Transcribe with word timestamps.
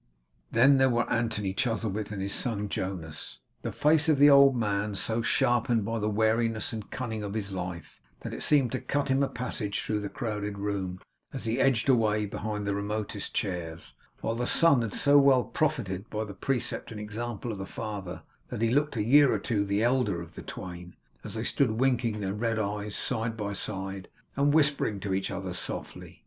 Then 0.49 0.79
there 0.79 0.89
were 0.89 1.07
Anthony 1.11 1.53
Chuzzlewit, 1.53 2.09
and 2.09 2.19
his 2.23 2.33
son 2.33 2.69
Jonas; 2.69 3.37
the 3.61 3.71
face 3.71 4.09
of 4.09 4.17
the 4.17 4.31
old 4.31 4.55
man 4.55 4.95
so 4.95 5.21
sharpened 5.21 5.85
by 5.85 5.99
the 5.99 6.09
wariness 6.09 6.73
and 6.73 6.89
cunning 6.89 7.21
of 7.21 7.35
his 7.35 7.51
life, 7.51 7.99
that 8.21 8.33
it 8.33 8.41
seemed 8.41 8.71
to 8.71 8.81
cut 8.81 9.09
him 9.09 9.21
a 9.21 9.27
passage 9.27 9.83
through 9.85 9.99
the 9.99 10.09
crowded 10.09 10.57
room, 10.57 11.01
as 11.31 11.45
he 11.45 11.59
edged 11.61 11.87
away 11.87 12.25
behind 12.25 12.65
the 12.65 12.73
remotest 12.73 13.35
chairs; 13.35 13.93
while 14.21 14.33
the 14.33 14.47
son 14.47 14.81
had 14.81 14.95
so 14.95 15.19
well 15.19 15.43
profited 15.43 16.09
by 16.09 16.23
the 16.23 16.33
precept 16.33 16.89
and 16.89 16.99
example 16.99 17.51
of 17.51 17.59
the 17.59 17.67
father, 17.67 18.23
that 18.49 18.63
he 18.63 18.69
looked 18.71 18.95
a 18.95 19.03
year 19.03 19.31
or 19.31 19.37
two 19.37 19.63
the 19.63 19.83
elder 19.83 20.19
of 20.19 20.33
the 20.33 20.41
twain, 20.41 20.95
as 21.23 21.35
they 21.35 21.43
stood 21.43 21.69
winking 21.69 22.19
their 22.21 22.33
red 22.33 22.57
eyes, 22.57 22.95
side 22.95 23.37
by 23.37 23.53
side, 23.53 24.07
and 24.35 24.51
whispering 24.51 24.99
to 24.99 25.13
each 25.13 25.29
other 25.29 25.53
softly. 25.53 26.19